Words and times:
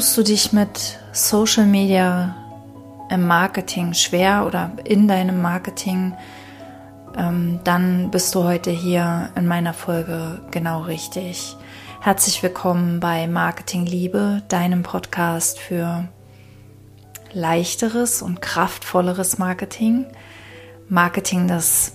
tust 0.00 0.16
du 0.16 0.22
dich 0.22 0.54
mit 0.54 0.98
Social 1.12 1.66
Media 1.66 2.34
im 3.10 3.26
Marketing 3.26 3.92
schwer 3.92 4.46
oder 4.46 4.72
in 4.84 5.06
deinem 5.06 5.42
Marketing, 5.42 6.14
ähm, 7.18 7.60
dann 7.64 8.10
bist 8.10 8.34
du 8.34 8.44
heute 8.44 8.70
hier 8.70 9.28
in 9.34 9.46
meiner 9.46 9.74
Folge 9.74 10.40
genau 10.52 10.84
richtig. 10.84 11.54
Herzlich 12.00 12.42
willkommen 12.42 12.98
bei 12.98 13.26
Marketing 13.26 13.84
Liebe, 13.84 14.42
deinem 14.48 14.84
Podcast 14.84 15.58
für 15.58 16.08
leichteres 17.34 18.22
und 18.22 18.40
kraftvolleres 18.40 19.36
Marketing. 19.36 20.06
Marketing, 20.88 21.46
das 21.46 21.92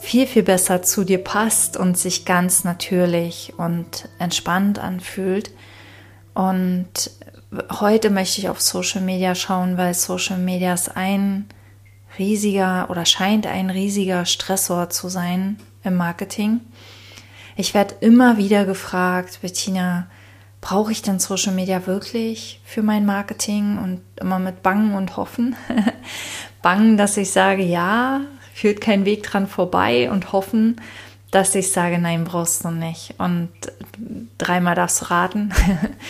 viel, 0.00 0.28
viel 0.28 0.44
besser 0.44 0.82
zu 0.82 1.02
dir 1.02 1.18
passt 1.18 1.76
und 1.76 1.98
sich 1.98 2.26
ganz 2.26 2.62
natürlich 2.62 3.54
und 3.56 4.08
entspannt 4.20 4.78
anfühlt. 4.78 5.50
Und 6.34 7.10
heute 7.80 8.10
möchte 8.10 8.40
ich 8.40 8.48
auf 8.48 8.60
Social 8.60 9.02
Media 9.02 9.34
schauen, 9.34 9.76
weil 9.76 9.94
Social 9.94 10.38
Media 10.38 10.74
ist 10.74 10.96
ein 10.96 11.46
riesiger 12.18 12.88
oder 12.90 13.04
scheint 13.04 13.46
ein 13.46 13.70
riesiger 13.70 14.24
Stressor 14.24 14.90
zu 14.90 15.08
sein 15.08 15.58
im 15.84 15.96
Marketing. 15.96 16.60
Ich 17.56 17.74
werde 17.74 17.96
immer 18.00 18.38
wieder 18.38 18.64
gefragt, 18.64 19.40
Bettina, 19.42 20.06
brauche 20.60 20.92
ich 20.92 21.02
denn 21.02 21.18
Social 21.18 21.52
Media 21.52 21.86
wirklich 21.86 22.60
für 22.64 22.82
mein 22.82 23.04
Marketing? 23.04 23.78
Und 23.78 24.00
immer 24.20 24.38
mit 24.38 24.62
Bangen 24.62 24.94
und 24.94 25.16
Hoffen. 25.16 25.56
Bangen, 26.62 26.96
dass 26.96 27.16
ich 27.16 27.30
sage, 27.30 27.64
ja, 27.64 28.20
führt 28.54 28.80
kein 28.80 29.04
Weg 29.04 29.24
dran 29.24 29.46
vorbei 29.46 30.10
und 30.10 30.32
hoffen, 30.32 30.80
dass 31.32 31.54
ich 31.54 31.72
sage, 31.72 31.98
nein, 31.98 32.24
brauchst 32.24 32.64
du 32.64 32.70
nicht. 32.70 33.14
Und 33.18 33.48
dreimal 34.38 34.74
darfst 34.74 35.00
du 35.00 35.04
raten. 35.06 35.52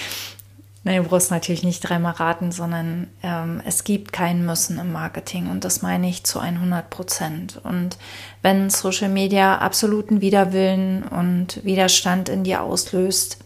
nein, 0.85 1.03
du 1.03 1.09
brauchst 1.09 1.31
natürlich 1.31 1.63
nicht 1.63 1.81
dreimal 1.81 2.15
raten, 2.15 2.51
sondern 2.51 3.07
ähm, 3.23 3.63
es 3.65 3.85
gibt 3.85 4.13
kein 4.13 4.45
Müssen 4.45 4.79
im 4.79 4.93
Marketing 4.93 5.49
und 5.49 5.65
das 5.65 5.81
meine 5.81 6.09
ich 6.09 6.25
zu 6.25 6.41
100 6.41 6.91
Prozent. 6.91 7.61
Und 7.63 7.99
wenn 8.43 8.69
Social 8.69 9.09
Media 9.09 9.59
absoluten 9.59 10.21
Widerwillen 10.21 11.05
und 11.05 11.65
Widerstand 11.65 12.29
in 12.29 12.43
dir 12.43 12.63
auslöst, 12.63 13.39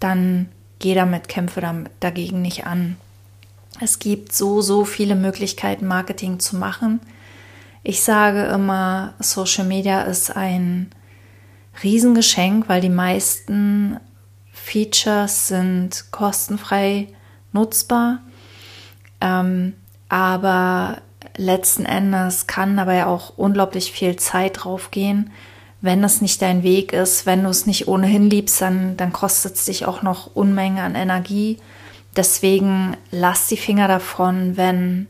dann 0.00 0.50
geh 0.78 0.94
damit, 0.94 1.28
kämpfe 1.28 1.86
dagegen 2.00 2.42
nicht 2.42 2.66
an. 2.66 2.96
Es 3.80 3.98
gibt 3.98 4.34
so, 4.34 4.60
so 4.60 4.84
viele 4.84 5.14
Möglichkeiten, 5.14 5.86
Marketing 5.86 6.38
zu 6.38 6.56
machen. 6.56 7.00
Ich 7.82 8.02
sage 8.02 8.44
immer, 8.44 9.14
Social 9.20 9.64
Media 9.64 10.02
ist 10.02 10.36
ein 10.36 10.90
Riesengeschenk, 11.82 12.68
weil 12.68 12.80
die 12.80 12.88
meisten 12.88 13.98
Features 14.52 15.48
sind 15.48 16.06
kostenfrei 16.10 17.08
nutzbar. 17.52 18.20
Ähm, 19.20 19.74
aber 20.08 20.98
letzten 21.36 21.84
Endes 21.84 22.46
kann 22.46 22.76
dabei 22.76 23.06
auch 23.06 23.36
unglaublich 23.36 23.92
viel 23.92 24.16
Zeit 24.16 24.64
drauf 24.64 24.90
gehen. 24.90 25.30
Wenn 25.80 26.02
es 26.02 26.20
nicht 26.20 26.40
dein 26.40 26.62
Weg 26.62 26.92
ist, 26.92 27.26
wenn 27.26 27.44
du 27.44 27.50
es 27.50 27.66
nicht 27.66 27.88
ohnehin 27.88 28.30
liebst, 28.30 28.60
dann, 28.60 28.96
dann 28.96 29.12
kostet 29.12 29.56
es 29.56 29.66
dich 29.66 29.84
auch 29.84 30.02
noch 30.02 30.34
Unmengen 30.34 30.78
an 30.78 30.94
Energie. 30.94 31.58
Deswegen 32.16 32.96
lass 33.10 33.48
die 33.48 33.56
Finger 33.56 33.88
davon, 33.88 34.56
wenn 34.56 35.08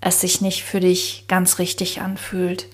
es 0.00 0.20
sich 0.20 0.40
nicht 0.40 0.64
für 0.64 0.80
dich 0.80 1.26
ganz 1.28 1.58
richtig 1.58 2.00
anfühlt. 2.00 2.66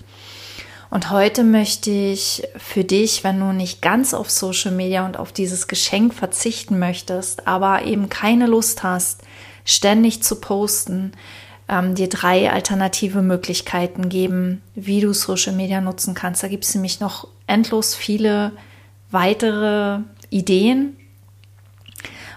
Und 0.93 1.09
heute 1.09 1.43
möchte 1.43 1.89
ich 1.89 2.43
für 2.55 2.83
dich, 2.83 3.23
wenn 3.23 3.39
du 3.39 3.51
nicht 3.51 3.81
ganz 3.81 4.13
auf 4.13 4.29
Social 4.29 4.71
Media 4.71 5.03
und 5.07 5.17
auf 5.17 5.31
dieses 5.31 5.67
Geschenk 5.67 6.13
verzichten 6.13 6.77
möchtest, 6.77 7.47
aber 7.47 7.85
eben 7.85 8.09
keine 8.09 8.45
Lust 8.45 8.83
hast, 8.83 9.23
ständig 9.65 10.21
zu 10.21 10.39
posten, 10.39 11.13
ähm, 11.67 11.95
dir 11.95 12.09
drei 12.09 12.51
alternative 12.51 13.23
Möglichkeiten 13.23 14.07
geben, 14.07 14.61
wie 14.75 15.01
du 15.01 15.15
Social 15.15 15.53
Media 15.53 15.81
nutzen 15.81 16.13
kannst. 16.13 16.43
Da 16.43 16.47
gibt 16.47 16.63
es 16.63 16.75
nämlich 16.75 16.99
noch 16.99 17.27
endlos 17.47 17.95
viele 17.95 18.51
weitere 19.09 20.01
Ideen. 20.29 20.95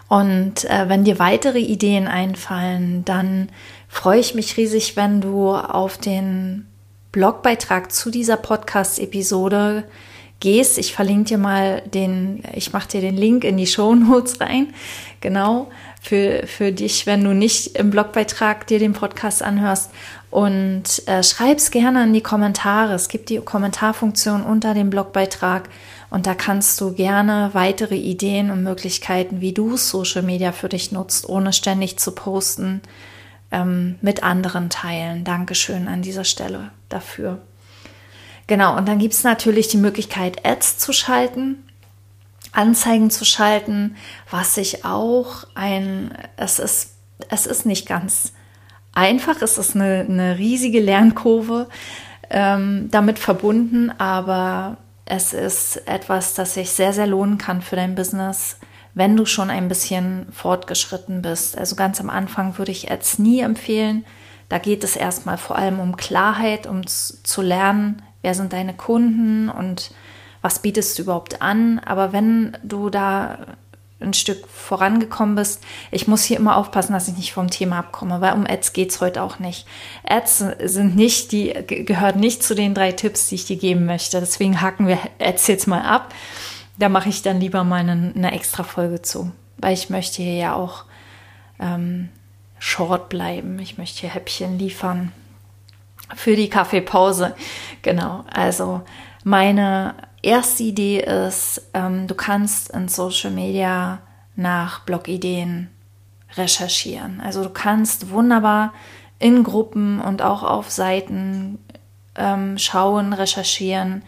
Und 0.08 0.64
äh, 0.64 0.88
wenn 0.88 1.04
dir 1.04 1.18
weitere 1.18 1.58
Ideen 1.58 2.08
einfallen, 2.08 3.04
dann 3.04 3.50
freue 3.86 4.20
ich 4.20 4.34
mich 4.34 4.56
riesig, 4.56 4.96
wenn 4.96 5.20
du 5.20 5.54
auf 5.54 5.98
den 5.98 6.66
Blogbeitrag 7.16 7.92
zu 7.92 8.10
dieser 8.10 8.36
Podcast-Episode 8.36 9.84
gehst. 10.38 10.76
Ich 10.76 10.92
verlinke 10.92 11.28
dir 11.30 11.38
mal 11.38 11.80
den, 11.86 12.42
ich 12.52 12.74
mache 12.74 12.88
dir 12.88 13.00
den 13.00 13.16
Link 13.16 13.42
in 13.42 13.56
die 13.56 13.66
Show 13.66 13.94
Notes 13.94 14.38
rein. 14.38 14.74
Genau. 15.22 15.70
Für, 16.02 16.46
für 16.46 16.72
dich, 16.72 17.06
wenn 17.06 17.24
du 17.24 17.32
nicht 17.32 17.78
im 17.78 17.88
Blogbeitrag 17.88 18.66
dir 18.66 18.78
den 18.78 18.92
Podcast 18.92 19.42
anhörst. 19.42 19.92
Und 20.30 20.82
äh, 21.06 21.22
schreib's 21.22 21.70
gerne 21.70 22.04
in 22.04 22.12
die 22.12 22.20
Kommentare. 22.20 22.92
Es 22.92 23.08
gibt 23.08 23.30
die 23.30 23.38
Kommentarfunktion 23.38 24.42
unter 24.42 24.74
dem 24.74 24.90
Blogbeitrag. 24.90 25.70
Und 26.10 26.26
da 26.26 26.34
kannst 26.34 26.78
du 26.82 26.92
gerne 26.92 27.48
weitere 27.54 27.96
Ideen 27.96 28.50
und 28.50 28.62
Möglichkeiten, 28.62 29.40
wie 29.40 29.54
du 29.54 29.78
Social 29.78 30.22
Media 30.22 30.52
für 30.52 30.68
dich 30.68 30.92
nutzt, 30.92 31.26
ohne 31.26 31.54
ständig 31.54 31.98
zu 31.98 32.12
posten, 32.12 32.82
ähm, 33.50 33.96
mit 34.00 34.22
anderen 34.22 34.70
teilen. 34.70 35.24
Dankeschön 35.24 35.88
an 35.88 36.02
dieser 36.02 36.24
Stelle 36.24 36.70
dafür. 36.88 37.40
Genau, 38.46 38.76
und 38.76 38.86
dann 38.86 38.98
gibt 38.98 39.14
es 39.14 39.24
natürlich 39.24 39.68
die 39.68 39.76
Möglichkeit, 39.76 40.46
Ads 40.46 40.78
zu 40.78 40.92
schalten, 40.92 41.64
Anzeigen 42.52 43.10
zu 43.10 43.24
schalten, 43.24 43.96
was 44.30 44.54
sich 44.54 44.84
auch 44.84 45.44
ein, 45.54 46.12
es 46.36 46.58
ist, 46.58 46.94
es 47.28 47.46
ist 47.46 47.66
nicht 47.66 47.86
ganz 47.86 48.32
einfach, 48.92 49.42
es 49.42 49.58
ist 49.58 49.74
eine, 49.74 50.06
eine 50.08 50.38
riesige 50.38 50.80
Lernkurve 50.80 51.68
ähm, 52.30 52.88
damit 52.90 53.18
verbunden, 53.18 53.90
aber 53.98 54.78
es 55.04 55.32
ist 55.32 55.86
etwas, 55.86 56.34
das 56.34 56.54
sich 56.54 56.70
sehr, 56.70 56.92
sehr 56.92 57.06
lohnen 57.06 57.38
kann 57.38 57.62
für 57.62 57.76
dein 57.76 57.94
Business 57.94 58.58
wenn 58.96 59.14
du 59.14 59.26
schon 59.26 59.50
ein 59.50 59.68
bisschen 59.68 60.26
fortgeschritten 60.32 61.20
bist. 61.20 61.56
Also 61.56 61.76
ganz 61.76 62.00
am 62.00 62.08
Anfang 62.08 62.56
würde 62.56 62.72
ich 62.72 62.90
Ads 62.90 63.18
nie 63.18 63.40
empfehlen. 63.40 64.06
Da 64.48 64.56
geht 64.58 64.82
es 64.84 64.96
erstmal 64.96 65.36
vor 65.36 65.56
allem 65.56 65.80
um 65.80 65.98
Klarheit, 65.98 66.66
um 66.66 66.86
zu 66.86 67.42
lernen, 67.42 68.00
wer 68.22 68.34
sind 68.34 68.54
deine 68.54 68.72
Kunden 68.72 69.50
und 69.50 69.90
was 70.40 70.60
bietest 70.60 70.98
du 70.98 71.02
überhaupt 71.02 71.42
an. 71.42 71.78
Aber 71.80 72.14
wenn 72.14 72.56
du 72.62 72.88
da 72.88 73.38
ein 73.98 74.12
Stück 74.12 74.46
vorangekommen 74.46 75.36
bist. 75.36 75.62
Ich 75.90 76.06
muss 76.06 76.22
hier 76.22 76.36
immer 76.36 76.56
aufpassen, 76.56 76.92
dass 76.92 77.08
ich 77.08 77.16
nicht 77.16 77.32
vom 77.32 77.48
Thema 77.48 77.78
abkomme, 77.78 78.20
weil 78.20 78.34
um 78.34 78.46
Ads 78.46 78.74
geht 78.74 78.90
es 78.90 79.00
heute 79.00 79.22
auch 79.22 79.38
nicht. 79.38 79.66
Ads 80.06 80.44
sind 80.64 80.96
nicht 80.96 81.32
die, 81.32 81.54
gehört 81.66 82.16
nicht 82.16 82.42
zu 82.42 82.54
den 82.54 82.74
drei 82.74 82.92
Tipps, 82.92 83.28
die 83.28 83.36
ich 83.36 83.46
dir 83.46 83.56
geben 83.56 83.86
möchte. 83.86 84.20
Deswegen 84.20 84.60
hacken 84.60 84.86
wir 84.86 84.98
Ads 85.18 85.46
jetzt 85.46 85.66
mal 85.66 85.80
ab 85.80 86.12
da 86.78 86.88
mache 86.88 87.08
ich 87.08 87.22
dann 87.22 87.40
lieber 87.40 87.64
mal 87.64 87.80
eine, 87.80 88.12
eine 88.14 88.32
extra 88.32 88.62
Folge 88.62 89.02
zu, 89.02 89.32
weil 89.58 89.74
ich 89.74 89.90
möchte 89.90 90.22
hier 90.22 90.34
ja 90.34 90.54
auch 90.54 90.84
ähm, 91.58 92.10
short 92.58 93.08
bleiben. 93.08 93.58
Ich 93.58 93.78
möchte 93.78 94.00
hier 94.00 94.10
Häppchen 94.10 94.58
liefern 94.58 95.12
für 96.14 96.36
die 96.36 96.48
Kaffeepause. 96.48 97.34
Genau, 97.82 98.24
also 98.32 98.82
meine 99.24 99.94
erste 100.22 100.62
Idee 100.62 101.00
ist, 101.00 101.62
ähm, 101.74 102.06
du 102.06 102.14
kannst 102.14 102.70
in 102.70 102.88
Social 102.88 103.30
Media 103.30 104.00
nach 104.36 104.80
Blogideen 104.80 105.70
recherchieren. 106.36 107.20
Also 107.20 107.42
du 107.42 107.50
kannst 107.50 108.10
wunderbar 108.10 108.72
in 109.18 109.44
Gruppen 109.44 110.00
und 110.00 110.22
auch 110.22 110.42
auf 110.42 110.70
Seiten 110.70 111.58
ähm, 112.16 112.58
schauen, 112.58 113.12
recherchieren, 113.12 114.02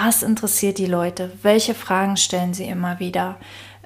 was 0.00 0.22
interessiert 0.22 0.78
die 0.78 0.86
Leute? 0.86 1.32
Welche 1.42 1.74
Fragen 1.74 2.16
stellen 2.16 2.54
sie 2.54 2.66
immer 2.66 3.00
wieder? 3.00 3.36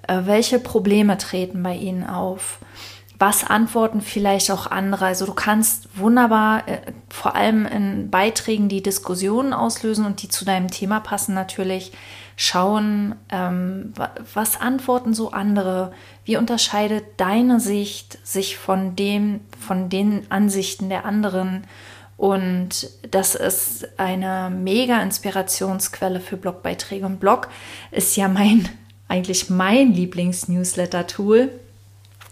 Äh, 0.06 0.22
welche 0.24 0.58
Probleme 0.58 1.16
treten 1.16 1.62
bei 1.62 1.74
ihnen 1.74 2.04
auf? 2.04 2.58
Was 3.18 3.44
antworten 3.44 4.00
vielleicht 4.02 4.50
auch 4.50 4.66
andere? 4.66 5.06
Also 5.06 5.24
du 5.26 5.32
kannst 5.32 5.88
wunderbar, 5.96 6.68
äh, 6.68 6.80
vor 7.08 7.34
allem 7.34 7.64
in 7.66 8.10
Beiträgen, 8.10 8.68
die 8.68 8.82
Diskussionen 8.82 9.54
auslösen 9.54 10.04
und 10.04 10.22
die 10.22 10.28
zu 10.28 10.44
deinem 10.44 10.68
Thema 10.68 11.00
passen, 11.00 11.34
natürlich 11.34 11.92
schauen, 12.36 13.14
ähm, 13.30 13.94
was 14.34 14.60
antworten 14.60 15.14
so 15.14 15.30
andere? 15.30 15.92
Wie 16.24 16.36
unterscheidet 16.36 17.04
deine 17.16 17.58
Sicht 17.58 18.18
sich 18.26 18.58
von 18.58 18.96
dem, 18.96 19.40
von 19.58 19.88
den 19.88 20.30
Ansichten 20.30 20.88
der 20.90 21.06
anderen? 21.06 21.64
Und 22.16 22.88
das 23.10 23.34
ist 23.34 23.98
eine 23.98 24.50
mega 24.50 25.02
Inspirationsquelle 25.02 26.20
für 26.20 26.36
Blogbeiträge. 26.36 27.06
Und 27.06 27.20
Blog 27.20 27.48
ist 27.90 28.16
ja 28.16 28.28
mein, 28.28 28.68
eigentlich 29.08 29.50
mein 29.50 29.92
Lieblings-Newsletter-Tool, 29.92 31.50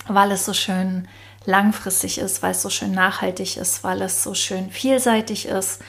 weil 0.07 0.33
es 0.33 0.45
so 0.45 0.53
schön 0.53 1.09
langfristig 1.45 2.19
ist, 2.19 2.43
weil 2.43 2.53
es 2.53 2.63
so 2.63 2.71
schön 2.71 2.93
nachhaltig 2.93 3.57
ist, 3.57 3.83
weil 3.83 4.03
es 4.03 4.23
so 4.23 4.35
schön 4.35 4.71
vielseitig 4.71 5.47
ist. 5.47 5.81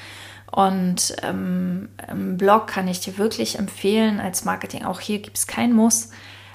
Und 0.51 1.15
ähm, 1.23 1.89
im 2.09 2.37
Blog 2.37 2.67
kann 2.67 2.87
ich 2.87 2.99
dir 2.99 3.17
wirklich 3.17 3.57
empfehlen, 3.57 4.19
als 4.19 4.43
Marketing, 4.43 4.83
auch 4.83 4.99
hier 4.99 5.19
gibt 5.19 5.37
es 5.37 5.47
kein 5.47 5.73
Muss, 5.73 6.09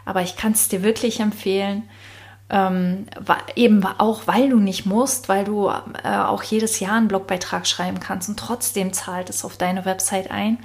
aber 0.05 0.23
ich 0.23 0.37
kann 0.37 0.53
es 0.53 0.69
dir 0.69 0.83
wirklich 0.83 1.21
empfehlen. 1.21 1.89
Ähm, 2.49 3.07
eben 3.57 3.85
auch, 3.85 4.27
weil 4.27 4.51
du 4.51 4.61
nicht 4.61 4.87
musst, 4.87 5.29
weil 5.29 5.45
du 5.45 5.69
äh, 5.69 6.17
auch 6.17 6.45
jedes 6.45 6.79
Jahr 6.79 6.97
einen 6.97 7.09
Blogbeitrag 7.09 7.67
schreiben 7.67 7.99
kannst 7.99 8.29
und 8.29 8.39
trotzdem 8.39 8.93
zahlt 8.93 9.31
es 9.31 9.45
auf 9.45 9.57
deine 9.57 9.85
Website 9.85 10.31
ein. 10.31 10.59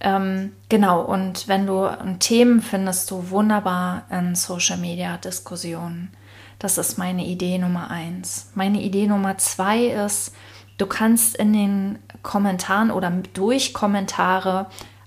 Ähm, 0.00 0.52
genau, 0.68 1.00
und 1.00 1.48
wenn 1.48 1.66
du 1.66 1.90
Themen 2.20 2.62
findest 2.62 3.10
du 3.10 3.30
wunderbar 3.30 4.04
in 4.10 4.36
Social 4.36 4.78
Media 4.78 5.16
Diskussionen. 5.16 6.12
Das 6.58 6.78
ist 6.78 6.98
meine 6.98 7.24
Idee 7.24 7.58
Nummer 7.58 7.90
eins. 7.90 8.50
Meine 8.54 8.80
Idee 8.80 9.06
Nummer 9.06 9.38
zwei 9.38 9.86
ist, 9.86 10.34
du 10.76 10.86
kannst 10.86 11.36
in 11.36 11.52
den 11.52 11.98
Kommentaren 12.22 12.90
oder 12.90 13.10
durch 13.32 13.74
Kommentare 13.74 14.66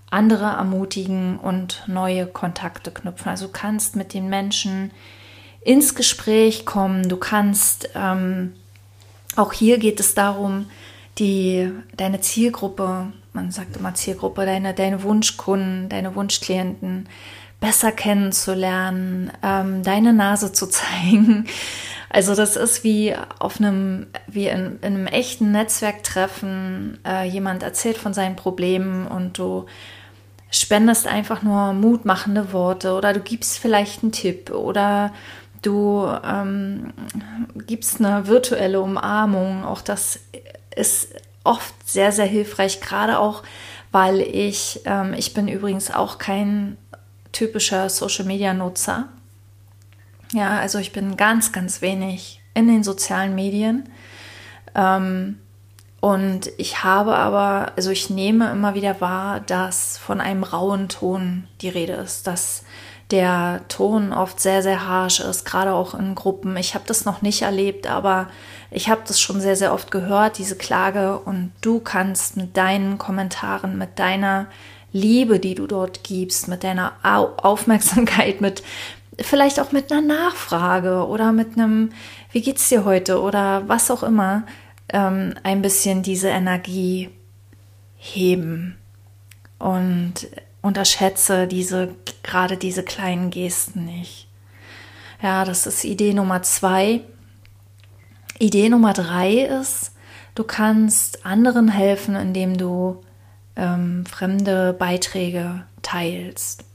andere 0.10 0.46
ermutigen 0.46 1.38
und 1.40 1.84
neue 1.88 2.28
Kontakte 2.28 2.92
knüpfen. 2.92 3.30
Also 3.30 3.48
du 3.48 3.54
kannst 3.54 3.96
mit 3.96 4.14
den 4.14 4.30
Menschen 4.30 4.92
ins 5.62 5.96
Gespräch 5.96 6.66
kommen. 6.66 7.08
Du 7.08 7.18
kannst, 7.18 7.90
ähm, 7.96 8.54
auch 9.36 9.54
hier 9.54 9.78
geht 9.78 10.00
es 10.00 10.14
darum, 10.14 10.70
die, 11.18 11.72
deine 11.96 12.22
Zielgruppe, 12.22 13.12
man 13.34 13.52
sagt 13.52 13.78
immer 13.78 13.94
Zielgruppe, 13.94 14.46
deine, 14.46 14.74
deine 14.74 15.04
Wunschkunden, 15.04 15.88
deine 15.90 16.16
Wunschklienten 16.16 17.08
besser 17.60 17.92
kennenzulernen, 17.92 19.32
ähm, 19.44 19.84
deine 19.84 20.14
Nase 20.14 20.52
zu 20.52 20.68
zeigen. 20.68 21.48
Also 22.14 22.36
das 22.36 22.58
ist 22.58 22.84
wie 22.84 23.16
auf 23.40 23.62
einem, 23.62 24.08
wie 24.28 24.48
in, 24.48 24.80
in 24.82 24.96
einem 24.96 25.08
echten 25.08 25.54
Netzwerktreffen, 25.54 27.00
äh, 27.08 27.26
jemand 27.26 27.64
erzählt 27.64 27.98
von 27.98 28.14
seinen 28.14 28.36
Problemen 28.36 29.08
und 29.08 29.38
du 29.38 29.66
spendest 30.50 31.08
einfach 31.08 31.42
nur 31.42 31.72
mutmachende 31.72 32.52
Worte 32.52 32.96
oder 32.96 33.14
du 33.14 33.22
gibst 33.22 33.60
vielleicht 33.60 34.04
einen 34.04 34.12
Tipp 34.12 34.52
oder 34.52 35.14
du 35.62 36.08
ähm, 36.24 36.94
gibst 37.68 38.00
eine 38.00 38.28
virtuelle 38.28 38.82
Umarmung. 38.82 39.64
Auch 39.64 39.82
das 39.82 40.20
ist 40.76 41.14
oft 41.44 41.74
sehr, 41.88 42.12
sehr 42.12 42.26
hilfreich, 42.26 42.82
gerade 42.82 43.20
auch, 43.20 43.44
weil 43.92 44.22
ich, 44.22 44.82
ähm, 44.86 45.14
ich 45.14 45.34
bin 45.34 45.48
übrigens 45.48 45.92
auch 45.92 46.18
kein 46.18 46.78
typischer 47.32 47.90
Social-Media-Nutzer. 47.90 49.08
Ja, 50.34 50.60
also 50.60 50.80
ich 50.80 50.92
bin 50.92 51.18
ganz, 51.18 51.52
ganz 51.52 51.82
wenig 51.82 52.42
in 52.54 52.68
den 52.68 52.84
sozialen 52.84 53.36
Medien. 53.36 53.90
Ähm, 54.76 55.40
und 56.00 56.52
ich 56.58 56.84
habe 56.84 57.16
aber, 57.16 57.74
also 57.76 57.92
ich 57.92 58.10
nehme 58.10 58.50
immer 58.52 58.74
wieder 58.74 59.02
wahr, 59.02 59.40
dass 59.40 59.98
von 59.98 60.20
einem 60.20 60.44
rauen 60.44 60.90
Ton 60.90 61.48
die 61.62 61.70
Rede 61.70 61.94
ist, 61.94 62.26
dass 62.26 62.64
der 63.12 63.62
Ton 63.68 64.14
oft 64.14 64.40
sehr, 64.40 64.64
sehr 64.64 64.88
harsh 64.88 65.20
ist, 65.20 65.46
gerade 65.46 65.74
auch 65.74 65.94
in 65.94 66.16
Gruppen. 66.16 66.56
Ich 66.58 66.74
habe 66.74 66.86
das 66.88 67.06
noch 67.06 67.22
nicht 67.22 67.42
erlebt, 67.42 67.88
aber 67.88 68.30
ich 68.72 68.90
habe 68.90 69.02
das 69.06 69.20
schon 69.20 69.42
sehr, 69.42 69.56
sehr 69.56 69.74
oft 69.74 69.92
gehört, 69.92 70.38
diese 70.38 70.56
Klage. 70.56 71.20
Und 71.20 71.52
du 71.62 71.80
kannst 71.80 72.38
mit 72.38 72.56
deinen 72.56 72.98
Kommentaren, 72.98 73.78
mit 73.78 74.00
deiner 74.00 74.48
Liebe, 74.94 75.40
die 75.40 75.56
du 75.56 75.68
dort 75.68 76.04
gibst, 76.04 76.48
mit 76.48 76.64
deiner 76.64 76.94
Aufmerksamkeit, 77.04 78.42
mit 78.42 78.64
vielleicht 79.20 79.60
auch 79.60 79.72
mit 79.72 79.92
einer 79.92 80.02
Nachfrage 80.02 81.06
oder 81.06 81.32
mit 81.32 81.54
einem, 81.58 81.92
wie 82.32 82.42
geht's 82.42 82.70
dir 82.70 82.86
heute 82.86 83.22
oder 83.22 83.68
was 83.68 83.92
auch 83.92 84.04
immer, 84.04 84.44
ähm, 84.90 85.36
ein 85.44 85.62
bisschen 85.62 86.02
diese 86.02 86.30
Energie 86.30 87.10
heben. 87.98 88.78
Und 89.60 90.28
unterschätze 90.62 91.48
diese, 91.48 91.90
gerade 92.24 92.58
diese 92.58 92.84
kleinen 92.84 93.30
Gesten 93.32 93.86
nicht. 93.86 94.28
Ja, 95.22 95.46
das 95.46 95.68
ist 95.68 95.84
Idee 95.84 96.14
Nummer 96.14 96.42
zwei. 96.44 97.02
Idee 98.40 98.70
Nummer 98.70 98.94
drei 98.94 99.42
ist, 99.42 99.92
du 100.34 100.44
kannst 100.44 101.26
anderen 101.26 101.68
helfen, 101.68 102.16
indem 102.16 102.58
du 102.58 103.02
ähm, 103.56 104.06
fremde 104.06 104.74
Beiträge 104.74 105.64
teilst. 105.82 106.66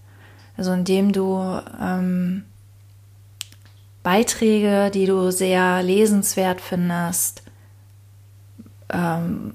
Also 0.56 0.72
indem 0.72 1.12
du 1.12 1.60
ähm, 1.80 2.44
Beiträge, 4.02 4.90
die 4.92 5.06
du 5.06 5.32
sehr 5.32 5.82
lesenswert 5.82 6.60
findest, 6.60 7.42
ähm, 8.90 9.54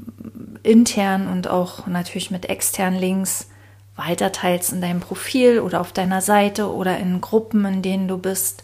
intern 0.63 1.27
und 1.27 1.47
auch 1.47 1.87
natürlich 1.87 2.31
mit 2.31 2.49
externen 2.49 2.99
Links 2.99 3.47
weiterteilst 4.05 4.73
in 4.73 4.81
deinem 4.81 4.99
Profil 4.99 5.59
oder 5.59 5.81
auf 5.81 5.91
deiner 5.91 6.21
Seite 6.21 6.71
oder 6.71 6.97
in 6.97 7.21
Gruppen, 7.21 7.65
in 7.65 7.81
denen 7.81 8.07
du 8.07 8.17
bist. 8.17 8.63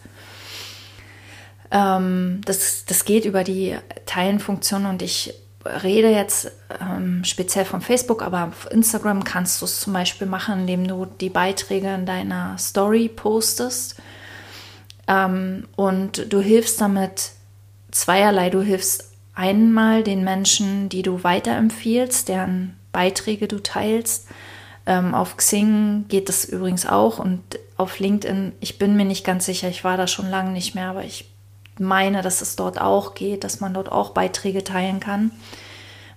Ähm, 1.71 2.41
das, 2.45 2.85
das 2.85 3.05
geht 3.05 3.25
über 3.25 3.43
die 3.43 3.77
Teilenfunktion 4.05 4.85
und 4.85 5.01
ich 5.01 5.33
rede 5.83 6.09
jetzt 6.09 6.51
ähm, 6.81 7.23
speziell 7.23 7.65
von 7.65 7.81
Facebook, 7.81 8.21
aber 8.21 8.45
auf 8.45 8.71
Instagram 8.71 9.23
kannst 9.23 9.61
du 9.61 9.65
es 9.65 9.81
zum 9.81 9.93
Beispiel 9.93 10.27
machen, 10.27 10.61
indem 10.61 10.87
du 10.87 11.05
die 11.05 11.29
Beiträge 11.29 11.93
in 11.93 12.05
deiner 12.05 12.57
Story 12.57 13.09
postest. 13.09 13.97
Ähm, 15.07 15.67
und 15.75 16.31
du 16.31 16.41
hilfst 16.41 16.79
damit 16.79 17.31
zweierlei. 17.91 18.49
Du 18.49 18.61
hilfst 18.61 19.11
einmal 19.33 20.03
den 20.03 20.23
Menschen, 20.23 20.89
die 20.89 21.01
du 21.01 21.23
weiterempfiehlst, 21.23 22.27
deren 22.27 22.77
Beiträge 22.91 23.47
du 23.47 23.61
teilst. 23.61 24.27
Ähm, 24.87 25.13
auf 25.13 25.35
Xing 25.35 26.05
geht 26.07 26.29
das 26.29 26.45
übrigens 26.45 26.85
auch 26.85 27.19
und 27.19 27.41
auf 27.75 27.99
LinkedIn, 27.99 28.53
ich 28.61 28.79
bin 28.79 28.95
mir 28.95 29.03
nicht 29.03 29.25
ganz 29.25 29.45
sicher, 29.45 29.67
ich 29.67 29.83
war 29.83 29.97
da 29.97 30.07
schon 30.07 30.29
lange 30.29 30.51
nicht 30.51 30.75
mehr, 30.75 30.89
aber 30.89 31.03
ich 31.03 31.29
meine, 31.77 32.21
dass 32.21 32.41
es 32.41 32.55
dort 32.55 32.79
auch 32.79 33.13
geht, 33.13 33.43
dass 33.43 33.59
man 33.59 33.73
dort 33.73 33.91
auch 33.91 34.11
Beiträge 34.11 34.63
teilen 34.63 35.01
kann 35.01 35.31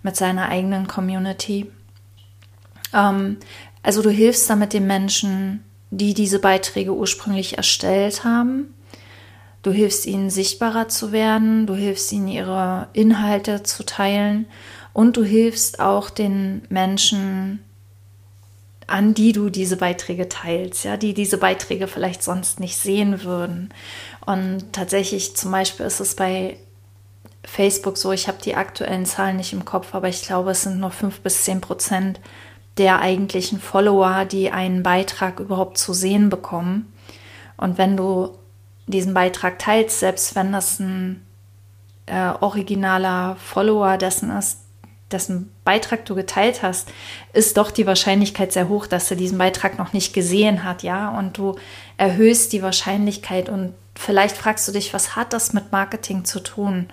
mit 0.04 0.14
seiner 0.14 0.48
eigenen 0.48 0.86
Community. 0.86 1.70
Ähm, 2.94 3.38
also 3.82 4.02
du 4.02 4.10
hilfst 4.10 4.48
damit 4.48 4.72
den 4.72 4.86
Menschen, 4.86 5.64
die 5.90 6.14
diese 6.14 6.38
Beiträge 6.38 6.94
ursprünglich 6.94 7.56
erstellt 7.56 8.22
haben. 8.22 8.72
Du 9.64 9.72
hilfst 9.72 10.06
ihnen 10.06 10.30
sichtbarer 10.30 10.88
zu 10.88 11.10
werden, 11.10 11.66
du 11.66 11.74
hilfst 11.74 12.12
ihnen 12.12 12.28
ihre 12.28 12.86
Inhalte 12.92 13.64
zu 13.64 13.84
teilen 13.84 14.46
und 14.92 15.16
du 15.16 15.24
hilfst 15.24 15.80
auch 15.80 16.08
den 16.08 16.62
Menschen, 16.68 17.64
an 18.90 19.14
die 19.14 19.32
du 19.32 19.50
diese 19.50 19.76
Beiträge 19.76 20.28
teilst, 20.28 20.84
ja, 20.84 20.96
die 20.96 21.14
diese 21.14 21.38
Beiträge 21.38 21.86
vielleicht 21.86 22.22
sonst 22.22 22.58
nicht 22.58 22.76
sehen 22.76 23.22
würden. 23.22 23.72
Und 24.26 24.72
tatsächlich 24.72 25.36
zum 25.36 25.52
Beispiel 25.52 25.86
ist 25.86 26.00
es 26.00 26.16
bei 26.16 26.56
Facebook 27.44 27.96
so, 27.96 28.12
ich 28.12 28.28
habe 28.28 28.38
die 28.42 28.56
aktuellen 28.56 29.06
Zahlen 29.06 29.36
nicht 29.36 29.52
im 29.52 29.64
Kopf, 29.64 29.94
aber 29.94 30.08
ich 30.08 30.22
glaube, 30.22 30.50
es 30.50 30.62
sind 30.62 30.80
nur 30.80 30.90
fünf 30.90 31.20
bis 31.20 31.44
zehn 31.44 31.60
Prozent 31.60 32.20
der 32.78 33.00
eigentlichen 33.00 33.60
Follower, 33.60 34.24
die 34.24 34.50
einen 34.50 34.82
Beitrag 34.82 35.38
überhaupt 35.38 35.78
zu 35.78 35.92
sehen 35.92 36.28
bekommen. 36.28 36.92
Und 37.56 37.78
wenn 37.78 37.96
du 37.96 38.38
diesen 38.86 39.14
Beitrag 39.14 39.58
teilst, 39.58 40.00
selbst 40.00 40.34
wenn 40.34 40.50
das 40.50 40.80
ein 40.80 41.24
äh, 42.06 42.32
originaler 42.40 43.36
Follower 43.36 43.96
dessen 43.98 44.30
ist, 44.30 44.64
dessen 45.12 45.50
Beitrag 45.64 46.04
du 46.04 46.14
geteilt 46.14 46.62
hast, 46.62 46.88
ist 47.32 47.56
doch 47.56 47.70
die 47.70 47.86
Wahrscheinlichkeit 47.86 48.52
sehr 48.52 48.68
hoch, 48.68 48.86
dass 48.86 49.10
er 49.10 49.16
diesen 49.16 49.38
Beitrag 49.38 49.78
noch 49.78 49.92
nicht 49.92 50.12
gesehen 50.12 50.64
hat, 50.64 50.82
ja. 50.82 51.16
Und 51.16 51.38
du 51.38 51.56
erhöhst 51.96 52.52
die 52.52 52.62
Wahrscheinlichkeit 52.62 53.48
und 53.48 53.74
vielleicht 53.94 54.36
fragst 54.36 54.66
du 54.68 54.72
dich, 54.72 54.94
was 54.94 55.16
hat 55.16 55.32
das 55.32 55.52
mit 55.52 55.72
Marketing 55.72 56.24
zu 56.24 56.40
tun? 56.40 56.88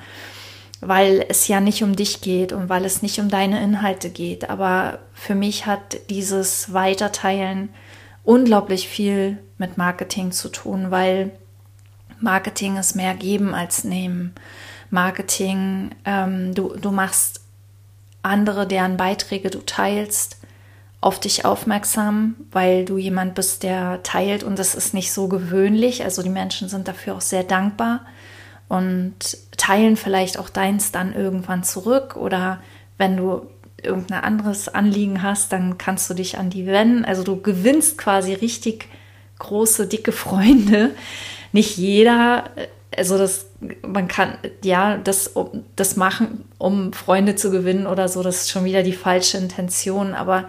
Weil 0.79 1.25
es 1.27 1.47
ja 1.47 1.59
nicht 1.59 1.83
um 1.83 1.95
dich 1.95 2.21
geht 2.21 2.53
und 2.53 2.69
weil 2.69 2.85
es 2.85 3.01
nicht 3.01 3.19
um 3.19 3.29
deine 3.29 3.63
Inhalte 3.63 4.09
geht. 4.09 4.49
Aber 4.49 4.99
für 5.13 5.33
mich 5.33 5.65
hat 5.65 5.97
dieses 6.09 6.73
Weiterteilen 6.73 7.69
unglaublich 8.23 8.87
viel 8.87 9.39
mit 9.57 9.77
Marketing 9.77 10.31
zu 10.31 10.49
tun, 10.49 10.91
weil 10.91 11.31
Marketing 12.19 12.77
ist 12.77 12.95
mehr 12.95 13.13
geben 13.13 13.53
als 13.53 13.83
nehmen. 13.83 14.33
Marketing, 14.89 15.91
ähm, 16.05 16.53
du, 16.53 16.75
du 16.75 16.91
machst 16.91 17.41
andere, 18.27 18.67
deren 18.67 18.97
Beiträge 18.97 19.49
du 19.49 19.59
teilst, 19.59 20.37
auf 20.99 21.19
dich 21.19 21.45
aufmerksam, 21.45 22.35
weil 22.51 22.85
du 22.85 22.97
jemand 22.97 23.35
bist, 23.35 23.63
der 23.63 24.01
teilt 24.03 24.43
und 24.43 24.57
das 24.57 24.75
ist 24.75 24.93
nicht 24.93 25.13
so 25.13 25.27
gewöhnlich. 25.27 26.03
Also 26.03 26.23
die 26.23 26.29
Menschen 26.29 26.69
sind 26.69 26.87
dafür 26.87 27.15
auch 27.15 27.21
sehr 27.21 27.43
dankbar 27.43 28.05
und 28.67 29.15
teilen 29.57 29.95
vielleicht 29.95 30.39
auch 30.39 30.49
deins 30.49 30.91
dann 30.91 31.13
irgendwann 31.13 31.63
zurück 31.63 32.15
oder 32.15 32.59
wenn 32.97 33.15
du 33.15 33.47
irgendein 33.81 34.23
anderes 34.23 34.69
Anliegen 34.69 35.21
hast, 35.21 35.53
dann 35.53 35.77
kannst 35.77 36.09
du 36.09 36.15
dich 36.15 36.39
an 36.39 36.49
die 36.49 36.65
wenden. 36.65 37.05
Also 37.05 37.23
du 37.23 37.39
gewinnst 37.39 37.97
quasi 37.97 38.33
richtig 38.33 38.87
große, 39.37 39.85
dicke 39.85 40.11
Freunde. 40.11 40.95
Nicht 41.51 41.77
jeder 41.77 42.45
also 42.97 43.17
das, 43.17 43.46
man 43.85 44.07
kann, 44.07 44.37
ja, 44.63 44.97
das, 44.97 45.33
das 45.75 45.95
machen, 45.95 46.45
um 46.57 46.93
Freunde 46.93 47.35
zu 47.35 47.49
gewinnen 47.49 47.87
oder 47.87 48.07
so, 48.07 48.21
das 48.21 48.41
ist 48.41 48.51
schon 48.51 48.65
wieder 48.65 48.83
die 48.83 48.93
falsche 48.93 49.37
Intention, 49.37 50.13
aber 50.13 50.47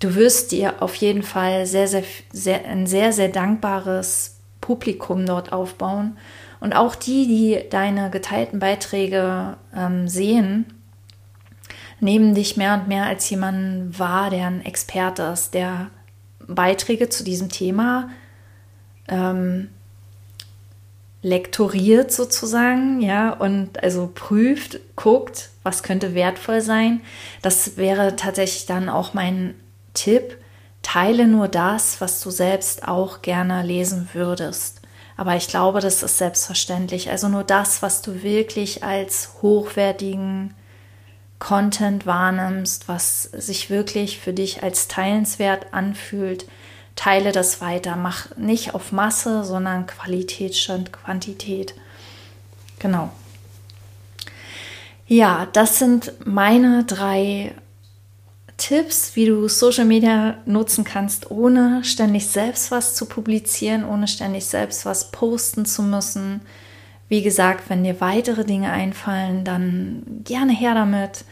du 0.00 0.14
wirst 0.14 0.52
dir 0.52 0.82
auf 0.82 0.94
jeden 0.96 1.22
Fall 1.22 1.66
sehr, 1.66 1.86
sehr, 1.86 2.02
sehr, 2.32 2.64
ein 2.64 2.86
sehr, 2.86 3.12
sehr 3.12 3.28
dankbares 3.28 4.38
Publikum 4.60 5.26
dort 5.26 5.52
aufbauen. 5.52 6.16
Und 6.60 6.74
auch 6.74 6.94
die, 6.94 7.26
die 7.26 7.68
deine 7.70 8.10
geteilten 8.10 8.58
Beiträge 8.58 9.56
ähm, 9.76 10.08
sehen, 10.08 10.66
nehmen 12.00 12.34
dich 12.34 12.56
mehr 12.56 12.74
und 12.74 12.88
mehr 12.88 13.06
als 13.06 13.28
jemanden 13.30 13.96
wahr, 13.98 14.30
der 14.30 14.46
ein 14.46 14.64
Experte 14.64 15.22
ist, 15.22 15.54
der 15.54 15.90
Beiträge 16.46 17.08
zu 17.08 17.24
diesem 17.24 17.48
Thema 17.48 18.10
ähm, 19.08 19.68
lektoriert 21.22 22.12
sozusagen, 22.12 23.00
ja, 23.00 23.32
und 23.32 23.82
also 23.82 24.10
prüft, 24.12 24.80
guckt, 24.96 25.50
was 25.62 25.82
könnte 25.82 26.14
wertvoll 26.14 26.60
sein. 26.60 27.00
Das 27.40 27.76
wäre 27.76 28.16
tatsächlich 28.16 28.66
dann 28.66 28.88
auch 28.88 29.14
mein 29.14 29.54
Tipp. 29.94 30.36
Teile 30.82 31.28
nur 31.28 31.46
das, 31.46 32.00
was 32.00 32.20
du 32.20 32.30
selbst 32.30 32.88
auch 32.88 33.22
gerne 33.22 33.62
lesen 33.62 34.08
würdest. 34.12 34.80
Aber 35.16 35.36
ich 35.36 35.46
glaube, 35.46 35.80
das 35.80 36.02
ist 36.02 36.18
selbstverständlich. 36.18 37.10
Also 37.10 37.28
nur 37.28 37.44
das, 37.44 37.82
was 37.82 38.02
du 38.02 38.24
wirklich 38.24 38.82
als 38.82 39.30
hochwertigen 39.42 40.54
Content 41.38 42.06
wahrnimmst, 42.06 42.88
was 42.88 43.22
sich 43.22 43.70
wirklich 43.70 44.18
für 44.18 44.32
dich 44.32 44.62
als 44.64 44.88
teilenswert 44.88 45.72
anfühlt, 45.72 46.46
teile 46.96 47.32
das 47.32 47.60
weiter. 47.60 47.96
Mach 47.96 48.36
nicht 48.36 48.74
auf 48.74 48.92
Masse, 48.92 49.44
sondern 49.44 49.86
Qualität 49.86 50.56
statt 50.56 50.92
Quantität. 50.92 51.74
Genau. 52.78 53.10
Ja, 55.06 55.46
das 55.52 55.78
sind 55.78 56.12
meine 56.24 56.84
drei 56.84 57.54
Tipps, 58.56 59.16
wie 59.16 59.26
du 59.26 59.48
Social 59.48 59.84
Media 59.84 60.36
nutzen 60.46 60.84
kannst, 60.84 61.30
ohne 61.30 61.82
ständig 61.84 62.28
selbst 62.28 62.70
was 62.70 62.94
zu 62.94 63.06
publizieren, 63.06 63.84
ohne 63.84 64.06
ständig 64.06 64.46
selbst 64.46 64.86
was 64.86 65.10
posten 65.10 65.66
zu 65.66 65.82
müssen. 65.82 66.42
Wie 67.08 67.22
gesagt, 67.22 67.68
wenn 67.68 67.84
dir 67.84 68.00
weitere 68.00 68.44
Dinge 68.44 68.70
einfallen, 68.70 69.44
dann 69.44 70.02
gerne 70.24 70.52
her 70.52 70.74
damit. 70.74 71.24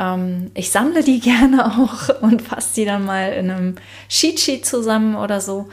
Ähm, 0.00 0.50
ich 0.54 0.70
sammle 0.70 1.04
die 1.04 1.20
gerne 1.30 1.66
auch 1.66 2.22
und 2.22 2.42
fasse 2.42 2.74
die 2.74 2.84
dann 2.84 3.04
mal 3.04 3.32
in 3.34 3.50
einem 3.50 3.74
Cheat 4.08 4.40
Sheet 4.40 4.66
zusammen 4.66 5.14
oder 5.14 5.40
so. 5.40 5.68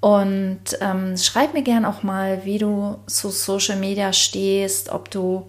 Und 0.00 0.60
ähm, 0.80 1.16
schreib 1.16 1.54
mir 1.54 1.62
gerne 1.62 1.88
auch 1.88 2.02
mal, 2.02 2.44
wie 2.44 2.58
du 2.58 2.98
zu 3.06 3.30
Social 3.30 3.76
Media 3.76 4.12
stehst, 4.12 4.88
ob 4.90 5.10
du 5.10 5.46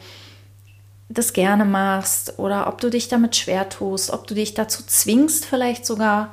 das 1.07 1.33
gerne 1.33 1.65
machst 1.65 2.37
oder 2.37 2.67
ob 2.67 2.79
du 2.79 2.89
dich 2.89 3.07
damit 3.07 3.35
schwer 3.35 3.67
tust, 3.69 4.11
ob 4.11 4.27
du 4.27 4.35
dich 4.35 4.53
dazu 4.53 4.83
zwingst 4.85 5.45
vielleicht 5.45 5.85
sogar 5.85 6.31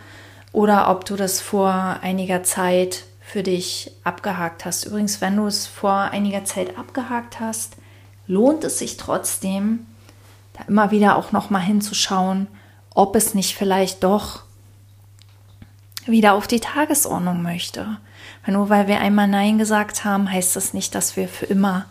oder 0.52 0.90
ob 0.90 1.04
du 1.04 1.16
das 1.16 1.40
vor 1.40 1.98
einiger 2.02 2.42
Zeit 2.42 3.04
für 3.20 3.42
dich 3.42 3.92
abgehakt 4.04 4.64
hast. 4.64 4.84
Übrigens, 4.86 5.20
wenn 5.20 5.36
du 5.36 5.46
es 5.46 5.66
vor 5.66 5.92
einiger 5.92 6.44
Zeit 6.44 6.78
abgehakt 6.78 7.40
hast, 7.40 7.76
lohnt 8.26 8.64
es 8.64 8.78
sich 8.78 8.96
trotzdem, 8.96 9.86
da 10.58 10.64
immer 10.66 10.90
wieder 10.90 11.16
auch 11.16 11.32
noch 11.32 11.50
mal 11.50 11.60
hinzuschauen, 11.60 12.48
ob 12.94 13.14
es 13.16 13.34
nicht 13.34 13.54
vielleicht 13.54 14.02
doch 14.02 14.42
wieder 16.06 16.34
auf 16.34 16.46
die 16.46 16.60
Tagesordnung 16.60 17.42
möchte. 17.42 17.98
Weil 18.44 18.54
nur 18.54 18.68
weil 18.70 18.88
wir 18.88 19.00
einmal 19.00 19.28
Nein 19.28 19.58
gesagt 19.58 20.04
haben, 20.04 20.30
heißt 20.30 20.56
das 20.56 20.74
nicht, 20.74 20.94
dass 20.94 21.16
wir 21.16 21.28
für 21.28 21.46
immer 21.46 21.86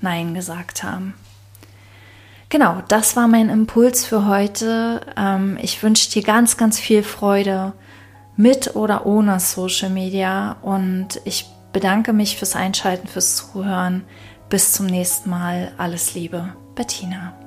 Nein 0.00 0.34
gesagt 0.34 0.82
haben. 0.82 1.14
Genau, 2.48 2.82
das 2.88 3.14
war 3.14 3.28
mein 3.28 3.48
Impuls 3.48 4.04
für 4.04 4.26
heute. 4.26 5.02
Ähm, 5.16 5.56
ich 5.62 5.82
wünsche 5.82 6.10
dir 6.10 6.22
ganz, 6.22 6.56
ganz 6.56 6.80
viel 6.80 7.04
Freude 7.04 7.72
mit 8.36 8.74
oder 8.74 9.06
ohne 9.06 9.38
Social 9.38 9.90
Media 9.90 10.56
und 10.62 11.20
ich 11.24 11.46
bedanke 11.72 12.12
mich 12.12 12.38
fürs 12.38 12.56
Einschalten, 12.56 13.06
fürs 13.06 13.36
Zuhören. 13.36 14.02
Bis 14.48 14.72
zum 14.72 14.86
nächsten 14.86 15.30
Mal. 15.30 15.70
Alles 15.78 16.14
Liebe, 16.14 16.52
Bettina. 16.74 17.39